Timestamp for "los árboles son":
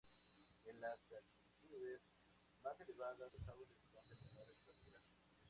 3.31-4.07